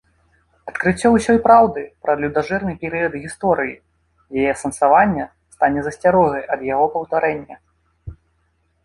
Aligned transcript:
Адкрыццё 0.69 1.09
ўсёй 1.15 1.37
праўды 1.47 1.81
пра 2.07 2.15
людажэрны 2.21 2.73
перыяд 2.85 3.13
гісторыі, 3.25 3.75
яе 4.39 4.47
асэнсаванне 4.55 5.25
стане 5.57 5.79
засцярогай 5.89 6.43
ад 6.57 6.65
яго 6.73 6.85
паўтарэння. 6.95 7.55